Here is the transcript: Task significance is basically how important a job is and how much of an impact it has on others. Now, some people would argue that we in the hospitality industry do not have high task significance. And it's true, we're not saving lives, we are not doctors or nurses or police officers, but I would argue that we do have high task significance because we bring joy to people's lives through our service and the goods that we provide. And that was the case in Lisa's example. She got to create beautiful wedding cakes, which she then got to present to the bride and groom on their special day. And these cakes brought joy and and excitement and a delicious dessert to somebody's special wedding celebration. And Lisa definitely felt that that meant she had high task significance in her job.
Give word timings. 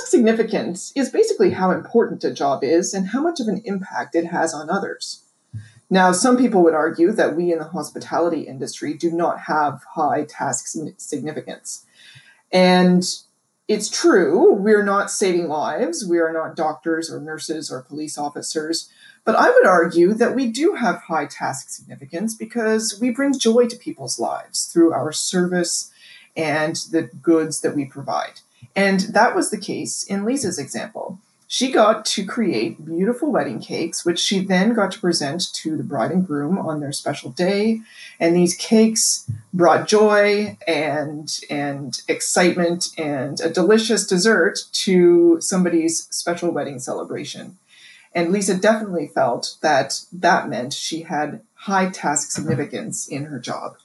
Task 0.00 0.10
significance 0.10 0.92
is 0.96 1.10
basically 1.10 1.50
how 1.50 1.72
important 1.72 2.24
a 2.24 2.32
job 2.32 2.64
is 2.64 2.94
and 2.94 3.08
how 3.08 3.20
much 3.20 3.38
of 3.38 3.48
an 3.48 3.60
impact 3.66 4.14
it 4.14 4.28
has 4.28 4.54
on 4.54 4.70
others. 4.70 5.24
Now, 5.90 6.12
some 6.12 6.38
people 6.38 6.62
would 6.62 6.72
argue 6.72 7.12
that 7.12 7.36
we 7.36 7.52
in 7.52 7.58
the 7.58 7.66
hospitality 7.66 8.42
industry 8.42 8.94
do 8.94 9.10
not 9.10 9.40
have 9.40 9.84
high 9.94 10.24
task 10.24 10.68
significance. 10.96 11.84
And 12.50 13.04
it's 13.68 13.90
true, 13.90 14.54
we're 14.54 14.82
not 14.82 15.10
saving 15.10 15.48
lives, 15.48 16.06
we 16.08 16.18
are 16.18 16.32
not 16.32 16.56
doctors 16.56 17.10
or 17.12 17.20
nurses 17.20 17.70
or 17.70 17.82
police 17.82 18.16
officers, 18.16 18.88
but 19.26 19.36
I 19.36 19.50
would 19.50 19.66
argue 19.66 20.14
that 20.14 20.34
we 20.34 20.46
do 20.46 20.76
have 20.76 21.02
high 21.02 21.26
task 21.26 21.68
significance 21.68 22.34
because 22.34 22.98
we 22.98 23.10
bring 23.10 23.38
joy 23.38 23.66
to 23.66 23.76
people's 23.76 24.18
lives 24.18 24.64
through 24.64 24.94
our 24.94 25.12
service 25.12 25.90
and 26.34 26.76
the 26.90 27.02
goods 27.02 27.60
that 27.60 27.76
we 27.76 27.84
provide. 27.84 28.40
And 28.76 29.00
that 29.00 29.34
was 29.34 29.50
the 29.50 29.58
case 29.58 30.04
in 30.04 30.24
Lisa's 30.24 30.58
example. 30.58 31.18
She 31.52 31.72
got 31.72 32.04
to 32.04 32.24
create 32.24 32.84
beautiful 32.84 33.32
wedding 33.32 33.58
cakes, 33.58 34.04
which 34.04 34.20
she 34.20 34.38
then 34.38 34.72
got 34.72 34.92
to 34.92 35.00
present 35.00 35.52
to 35.54 35.76
the 35.76 35.82
bride 35.82 36.12
and 36.12 36.24
groom 36.24 36.56
on 36.56 36.78
their 36.78 36.92
special 36.92 37.30
day. 37.30 37.80
And 38.20 38.36
these 38.36 38.54
cakes 38.54 39.28
brought 39.52 39.88
joy 39.88 40.56
and 40.68 41.28
and 41.50 42.00
excitement 42.06 42.90
and 42.96 43.40
a 43.40 43.50
delicious 43.50 44.06
dessert 44.06 44.60
to 44.84 45.40
somebody's 45.40 46.06
special 46.14 46.52
wedding 46.52 46.78
celebration. 46.78 47.58
And 48.14 48.30
Lisa 48.30 48.56
definitely 48.56 49.08
felt 49.08 49.56
that 49.60 50.04
that 50.12 50.48
meant 50.48 50.72
she 50.72 51.02
had 51.02 51.40
high 51.54 51.90
task 51.90 52.30
significance 52.30 53.08
in 53.08 53.24
her 53.24 53.40
job. 53.40 53.76